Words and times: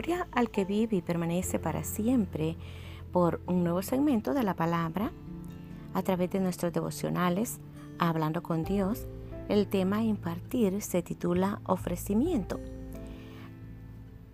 Gloria 0.00 0.28
al 0.32 0.50
que 0.50 0.64
vive 0.64 0.96
y 0.96 1.02
permanece 1.02 1.58
para 1.58 1.84
siempre 1.84 2.56
por 3.12 3.42
un 3.46 3.64
nuevo 3.64 3.82
segmento 3.82 4.32
de 4.32 4.42
la 4.42 4.54
palabra 4.54 5.12
a 5.92 6.02
través 6.02 6.30
de 6.30 6.40
nuestros 6.40 6.72
devocionales 6.72 7.60
Hablando 7.98 8.42
con 8.42 8.64
Dios. 8.64 9.06
El 9.50 9.66
tema 9.66 9.98
a 9.98 10.02
impartir 10.02 10.80
se 10.80 11.02
titula 11.02 11.60
Ofrecimiento. 11.66 12.58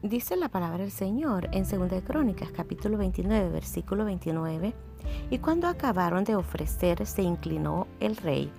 Dice 0.00 0.36
la 0.36 0.48
palabra 0.48 0.78
del 0.78 0.92
Señor 0.92 1.48
en 1.50 1.64
2 1.64 2.02
Crónicas 2.06 2.52
capítulo 2.52 2.96
29 2.96 3.48
versículo 3.48 4.04
29 4.04 4.74
y 5.28 5.38
cuando 5.38 5.66
acabaron 5.66 6.22
de 6.22 6.36
ofrecer 6.36 7.04
se 7.04 7.22
inclinó 7.22 7.88
el 7.98 8.16
rey 8.16 8.52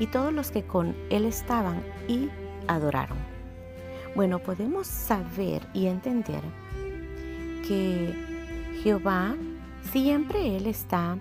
y 0.00 0.08
todos 0.08 0.32
los 0.32 0.50
que 0.50 0.64
con 0.64 0.96
él 1.08 1.24
estaban 1.24 1.84
y 2.08 2.30
adoraron. 2.66 3.31
Bueno, 4.14 4.40
podemos 4.40 4.86
saber 4.86 5.66
y 5.72 5.86
entender 5.86 6.42
que 7.66 8.14
Jehová 8.82 9.34
siempre 9.90 10.56
Él 10.56 10.66
está 10.66 11.16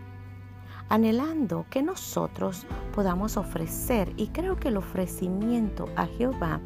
anhelando 0.90 1.66
que 1.70 1.82
nosotros 1.82 2.66
podamos 2.94 3.38
ofrecer 3.38 4.12
y 4.18 4.28
creo 4.28 4.58
que 4.58 4.68
el 4.68 4.76
ofrecimiento 4.76 5.88
a 5.96 6.06
Jehová 6.06 6.60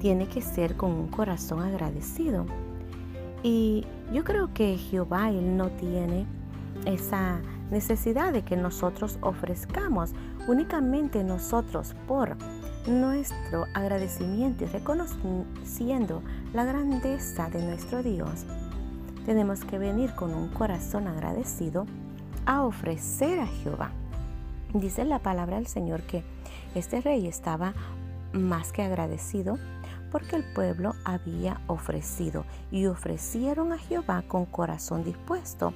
tiene 0.00 0.26
que 0.26 0.42
ser 0.42 0.76
con 0.76 0.90
un 0.90 1.06
corazón 1.06 1.62
agradecido. 1.62 2.44
Y 3.44 3.84
yo 4.12 4.24
creo 4.24 4.52
que 4.52 4.76
Jehová 4.76 5.30
Él 5.30 5.56
no 5.56 5.70
tiene 5.70 6.26
esa 6.86 7.40
necesidad 7.70 8.32
de 8.32 8.42
que 8.42 8.56
nosotros 8.56 9.18
ofrezcamos 9.20 10.12
únicamente 10.48 11.24
nosotros 11.24 11.94
por 12.06 12.36
nuestro 12.86 13.66
agradecimiento 13.74 14.64
y 14.64 14.66
reconociendo 14.68 16.22
la 16.52 16.64
grandeza 16.64 17.48
de 17.50 17.62
nuestro 17.62 18.02
Dios, 18.02 18.46
tenemos 19.24 19.64
que 19.64 19.78
venir 19.78 20.14
con 20.14 20.32
un 20.34 20.48
corazón 20.48 21.08
agradecido 21.08 21.86
a 22.46 22.62
ofrecer 22.62 23.40
a 23.40 23.46
Jehová. 23.46 23.90
Dice 24.72 25.04
la 25.04 25.18
palabra 25.18 25.56
del 25.56 25.66
Señor 25.66 26.02
que 26.02 26.22
este 26.74 27.00
rey 27.00 27.26
estaba 27.26 27.74
más 28.32 28.72
que 28.72 28.82
agradecido 28.82 29.58
porque 30.12 30.36
el 30.36 30.44
pueblo 30.44 30.94
había 31.04 31.60
ofrecido 31.66 32.44
y 32.70 32.86
ofrecieron 32.86 33.72
a 33.72 33.78
Jehová 33.78 34.22
con 34.26 34.46
corazón 34.46 35.04
dispuesto. 35.04 35.72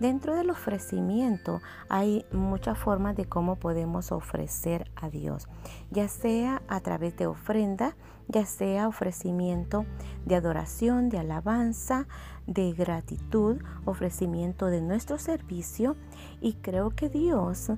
Dentro 0.00 0.34
del 0.34 0.48
ofrecimiento 0.48 1.60
hay 1.90 2.24
muchas 2.32 2.78
formas 2.78 3.14
de 3.16 3.26
cómo 3.26 3.56
podemos 3.56 4.12
ofrecer 4.12 4.90
a 4.96 5.10
Dios, 5.10 5.46
ya 5.90 6.08
sea 6.08 6.62
a 6.68 6.80
través 6.80 7.18
de 7.18 7.26
ofrenda, 7.26 7.94
ya 8.26 8.46
sea 8.46 8.88
ofrecimiento 8.88 9.84
de 10.24 10.36
adoración, 10.36 11.10
de 11.10 11.18
alabanza, 11.18 12.06
de 12.46 12.72
gratitud, 12.72 13.58
ofrecimiento 13.84 14.66
de 14.66 14.80
nuestro 14.80 15.18
servicio. 15.18 15.96
Y 16.40 16.54
creo 16.54 16.90
que 16.90 17.10
Dios 17.10 17.70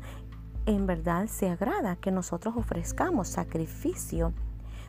en 0.67 0.87
verdad 0.87 1.27
se 1.27 1.51
agrada 1.51 1.97
que 1.97 2.13
nosotros 2.13 2.55
ofrezcamos 2.57 3.27
sacrificio 3.27 4.33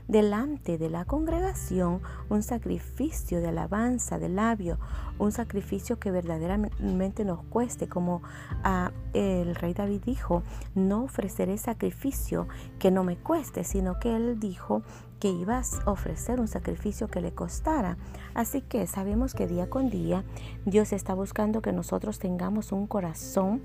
delante 0.08 0.78
de 0.78 0.90
la 0.90 1.06
congregación 1.06 2.02
un 2.30 2.44
sacrificio 2.44 3.42
de 3.42 3.50
alabanza 3.50 4.20
de 4.20 4.30
labio, 4.30 4.80
un 5.20 5.32
sacrificio 5.32 6.00
que 6.00 6.12
verdaderamente 6.12 7.26
nos 7.26 7.44
cueste, 7.46 7.88
como 7.88 8.22
ah, 8.64 8.92
el 9.14 9.56
rey 9.56 9.74
David 9.74 10.02
dijo, 10.06 10.44
no 10.76 11.04
ofreceré 11.04 11.58
sacrificio 11.58 12.48
que 12.80 12.92
no 12.92 13.04
me 13.04 13.18
cueste, 13.18 13.64
sino 13.64 14.00
que 14.00 14.16
él 14.16 14.40
dijo 14.40 14.84
que 15.20 15.30
ibas 15.30 15.80
a 15.86 15.92
ofrecer 15.92 16.42
un 16.42 16.50
sacrificio 16.50 17.08
que 17.08 17.22
le 17.22 17.34
costara. 17.34 17.98
Así 18.34 18.62
que 18.62 18.88
sabemos 18.88 19.34
que 19.34 19.48
día 19.48 19.70
con 19.70 19.90
día 19.90 20.26
Dios 20.66 20.92
está 20.92 21.14
buscando 21.14 21.62
que 21.62 21.72
nosotros 21.72 22.20
tengamos 22.20 22.74
un 22.74 22.88
corazón 22.88 23.62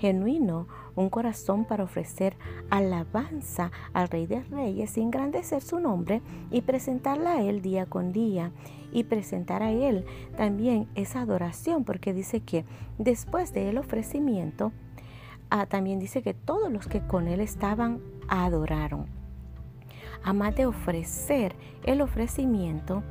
genuino, 0.00 0.66
un 0.96 1.10
corazón 1.10 1.64
para 1.64 1.84
ofrecer 1.84 2.36
alabanza 2.70 3.70
al 3.92 4.08
Rey 4.08 4.26
de 4.26 4.42
Reyes, 4.42 4.96
engrandecer 4.96 5.62
su 5.62 5.78
nombre 5.78 6.22
y 6.50 6.62
presentarla 6.62 7.34
a 7.34 7.42
Él 7.42 7.62
día 7.62 7.86
con 7.86 8.12
día 8.12 8.50
y 8.92 9.04
presentar 9.04 9.62
a 9.62 9.70
Él 9.70 10.04
también 10.36 10.88
esa 10.94 11.20
adoración, 11.20 11.84
porque 11.84 12.12
dice 12.12 12.40
que 12.40 12.64
después 12.98 13.52
del 13.52 13.78
ofrecimiento, 13.78 14.72
ah, 15.50 15.66
también 15.66 16.00
dice 16.00 16.22
que 16.22 16.34
todos 16.34 16.72
los 16.72 16.88
que 16.88 17.06
con 17.06 17.28
Él 17.28 17.40
estaban 17.40 18.00
adoraron. 18.28 19.06
Además 20.24 20.56
de 20.56 20.66
ofrecer 20.66 21.54
el 21.84 22.00
ofrecimiento, 22.00 23.02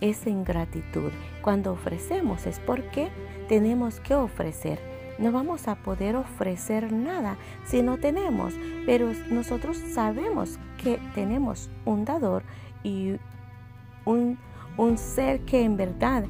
es 0.00 0.26
en 0.26 0.44
gratitud. 0.44 1.10
Cuando 1.42 1.72
ofrecemos 1.72 2.46
es 2.46 2.60
porque 2.60 3.08
tenemos 3.48 4.00
que 4.00 4.14
ofrecer. 4.14 4.97
No 5.18 5.32
vamos 5.32 5.66
a 5.66 5.74
poder 5.74 6.14
ofrecer 6.14 6.92
nada 6.92 7.36
si 7.64 7.82
no 7.82 7.98
tenemos, 7.98 8.54
pero 8.86 9.10
nosotros 9.30 9.76
sabemos 9.92 10.58
que 10.82 11.00
tenemos 11.14 11.70
un 11.84 12.04
dador 12.04 12.44
y 12.84 13.16
un, 14.04 14.38
un 14.76 14.96
ser 14.96 15.40
que 15.40 15.64
en 15.64 15.76
verdad 15.76 16.24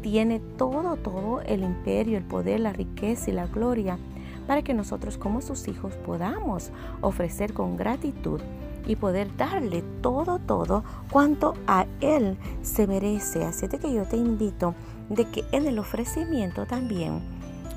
tiene 0.00 0.40
todo, 0.56 0.96
todo 0.96 1.40
el 1.42 1.62
imperio, 1.62 2.18
el 2.18 2.24
poder, 2.24 2.60
la 2.60 2.72
riqueza 2.72 3.30
y 3.30 3.34
la 3.34 3.46
gloria 3.46 3.98
para 4.46 4.62
que 4.62 4.74
nosotros 4.74 5.18
como 5.18 5.40
sus 5.40 5.68
hijos 5.68 5.94
podamos 5.94 6.70
ofrecer 7.02 7.52
con 7.52 7.76
gratitud 7.76 8.40
y 8.86 8.96
poder 8.96 9.36
darle 9.36 9.82
todo, 10.00 10.38
todo 10.38 10.82
cuanto 11.10 11.54
a 11.66 11.86
Él 12.00 12.36
se 12.62 12.86
merece. 12.86 13.44
Así 13.44 13.68
de 13.68 13.78
que 13.78 13.92
yo 13.92 14.04
te 14.04 14.16
invito 14.16 14.74
de 15.08 15.26
que 15.26 15.44
en 15.52 15.66
el 15.66 15.78
ofrecimiento 15.78 16.66
también 16.66 17.20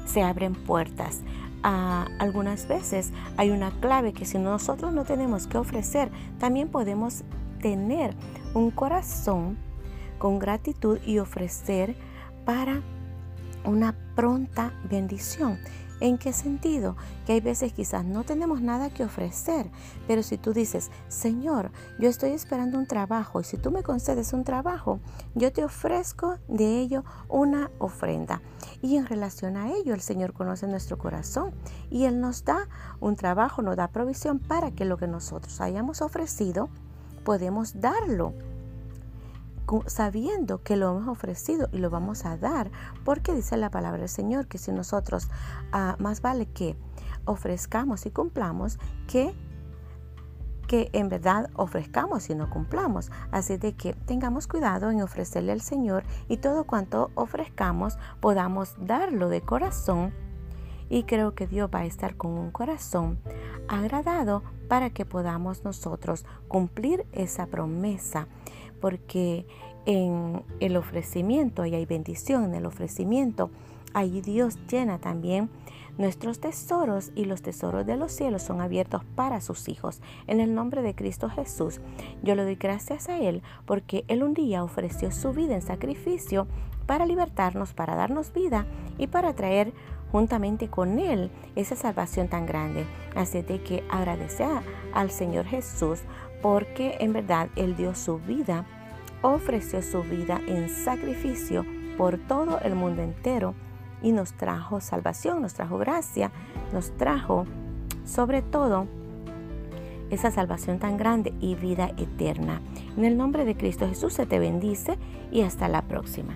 se 0.06 0.22
abren 0.22 0.54
puertas. 0.54 1.22
Ah, 1.64 2.08
algunas 2.20 2.68
veces 2.68 3.12
hay 3.38 3.52
una 3.52 3.72
clave 3.72 4.14
que 4.14 4.26
si 4.26 4.38
nosotros 4.38 4.94
no 4.94 5.06
tenemos 5.06 5.48
que 5.48 5.58
ofrecer, 5.58 6.12
también 6.38 6.68
podemos 6.68 7.24
tener 7.62 8.14
un 8.54 8.70
corazón 8.72 9.58
con 10.18 10.40
gratitud 10.40 11.00
y 11.06 11.20
ofrecer 11.20 11.96
para 12.46 12.82
una 13.64 13.96
pronta 14.16 14.74
bendición. 14.90 15.60
¿En 16.00 16.18
qué 16.18 16.34
sentido? 16.34 16.98
Que 17.26 17.32
hay 17.32 17.40
veces 17.40 17.72
quizás 17.72 18.04
no 18.04 18.26
tenemos 18.26 18.62
nada 18.62 18.90
que 18.90 19.06
ofrecer, 19.06 19.72
pero 20.06 20.22
si 20.22 20.38
tú 20.38 20.52
dices, 20.52 20.92
Señor, 21.08 21.72
yo 21.98 22.10
estoy 22.10 22.32
esperando 22.32 22.78
un 22.78 22.88
trabajo 22.88 23.40
y 23.40 23.46
si 23.46 23.56
tú 23.56 23.72
me 23.72 23.84
concedes 23.84 24.34
un 24.34 24.44
trabajo, 24.44 25.00
yo 25.34 25.54
te 25.54 25.64
ofrezco 25.64 26.40
de 26.50 26.82
ello 26.82 27.06
una 27.30 27.72
ofrenda. 27.80 28.42
Y 28.82 28.98
en 28.98 29.06
relación 29.06 29.56
a 29.56 29.72
ello, 29.72 29.94
el 29.94 30.02
Señor 30.02 30.34
conoce 30.34 30.68
nuestro 30.68 30.98
corazón 30.98 31.54
y 31.90 32.04
Él 32.04 32.20
nos 32.20 32.44
da 32.44 32.68
un 33.00 33.16
trabajo, 33.16 33.62
nos 33.62 33.78
da 33.78 33.88
provisión 33.88 34.40
para 34.40 34.72
que 34.72 34.84
lo 34.84 34.98
que 34.98 35.08
nosotros 35.08 35.62
hayamos 35.62 36.02
ofrecido, 36.02 36.70
podemos 37.24 37.80
darlo 37.80 38.34
sabiendo 39.88 40.62
que 40.64 40.76
lo 40.76 40.92
hemos 40.92 41.08
ofrecido 41.08 41.70
y 41.72 41.78
lo 41.78 41.90
vamos 41.90 42.26
a 42.26 42.38
dar, 42.38 42.72
porque 43.04 43.34
dice 43.34 43.58
la 43.58 43.70
palabra 43.70 44.02
del 44.02 44.10
Señor 44.10 44.48
que 44.48 44.58
si 44.58 44.72
nosotros 44.72 45.30
ah, 45.72 45.96
más 46.00 46.22
vale 46.22 46.46
que 46.48 46.76
ofrezcamos 47.26 48.06
y 48.06 48.12
cumplamos 48.12 48.80
que 49.08 49.34
que 50.68 50.90
en 50.94 51.10
verdad 51.10 51.50
ofrezcamos 51.56 52.30
y 52.30 52.36
no 52.36 52.50
cumplamos. 52.50 53.12
Así 53.32 53.58
de 53.58 53.74
que 53.74 53.94
tengamos 53.94 54.48
cuidado 54.48 54.90
en 54.92 55.02
ofrecerle 55.02 55.52
al 55.52 55.62
Señor 55.62 56.04
y 56.28 56.38
todo 56.38 56.64
cuanto 56.64 57.12
ofrezcamos 57.16 57.98
podamos 58.22 58.74
darlo 58.80 59.30
de 59.30 59.42
corazón. 59.42 60.14
Y 60.90 61.04
creo 61.04 61.34
que 61.34 61.48
Dios 61.48 61.70
va 61.74 61.80
a 61.80 61.86
estar 61.86 62.16
con 62.16 62.32
un 62.32 62.52
corazón 62.52 63.20
agradado 63.68 64.44
para 64.68 64.90
que 64.90 65.06
podamos 65.06 65.64
nosotros 65.64 66.26
cumplir 66.48 67.06
esa 67.12 67.48
promesa 67.48 68.28
porque 68.80 69.46
en 69.86 70.44
el 70.60 70.78
ofrecimiento, 70.78 71.66
y 71.66 71.76
hay 71.76 71.86
bendición 71.86 72.46
en 72.46 72.56
el 72.56 72.66
ofrecimiento, 72.66 73.50
ahí 73.94 74.22
Dios 74.22 74.58
llena 74.68 75.00
también 75.00 75.50
nuestros 75.98 76.40
tesoros 76.40 77.12
y 77.16 77.26
los 77.26 77.44
tesoros 77.44 77.86
de 77.86 77.98
los 77.98 78.12
cielos 78.12 78.42
son 78.42 78.62
abiertos 78.62 79.04
para 79.16 79.42
sus 79.42 79.70
hijos. 79.70 80.02
En 80.26 80.40
el 80.40 80.56
nombre 80.56 80.82
de 80.82 80.96
Cristo 80.96 81.30
Jesús, 81.30 81.82
yo 82.24 82.34
le 82.36 82.44
doy 82.44 82.56
gracias 82.56 83.10
a 83.10 83.20
Él 83.20 83.44
porque 83.66 84.04
Él 84.08 84.24
un 84.24 84.34
día 84.34 84.64
ofreció 84.64 85.12
su 85.12 85.34
vida 85.34 85.54
en 85.54 85.62
sacrificio 85.62 86.48
para 86.88 87.06
libertarnos, 87.06 87.74
para 87.74 87.96
darnos 87.96 88.34
vida 88.34 88.66
y 88.98 89.08
para 89.08 89.34
traer 89.34 89.72
juntamente 90.14 90.70
con 90.70 91.00
Él 91.00 91.32
esa 91.56 91.76
salvación 91.76 92.28
tan 92.28 92.46
grande. 92.46 92.86
Así 93.16 93.42
de 93.42 93.62
que 93.64 93.84
agradece 93.90 94.46
al 94.94 95.10
Señor 95.10 95.46
Jesús 95.46 96.02
porque 96.42 96.98
en 97.00 97.14
verdad 97.14 97.50
Él 97.56 97.76
dio 97.76 97.96
su 97.96 98.20
vida, 98.20 98.66
ofreció 99.24 99.82
su 99.82 100.04
vida 100.04 100.40
en 100.48 100.70
sacrificio 100.70 101.66
por 101.98 102.20
todo 102.20 102.60
el 102.60 102.76
mundo 102.76 103.02
entero 103.02 103.56
y 104.04 104.12
nos 104.12 104.34
trajo 104.34 104.82
salvación, 104.82 105.42
nos 105.42 105.56
trajo 105.56 105.80
gracia, 105.80 106.32
nos 106.72 106.96
trajo 106.96 107.46
sobre 108.06 108.44
todo 108.44 108.86
esa 110.12 110.30
salvación 110.30 110.78
tan 110.78 110.98
grande 110.98 111.34
y 111.40 111.56
vida 111.56 111.92
eterna. 111.98 112.62
En 112.96 113.06
el 113.06 113.18
nombre 113.18 113.46
de 113.46 113.58
Cristo 113.58 113.88
Jesús 113.88 114.14
se 114.14 114.28
te 114.28 114.38
bendice 114.38 115.00
y 115.32 115.42
hasta 115.42 115.68
la 115.68 115.82
próxima. 115.82 116.36